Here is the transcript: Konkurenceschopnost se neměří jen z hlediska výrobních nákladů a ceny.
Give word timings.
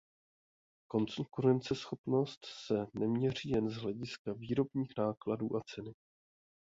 Konkurenceschopnost 0.91 2.45
se 2.45 2.85
neměří 2.93 3.49
jen 3.49 3.69
z 3.69 3.77
hlediska 3.77 4.33
výrobních 4.33 4.91
nákladů 4.97 5.55
a 5.55 5.59
ceny. 5.65 5.93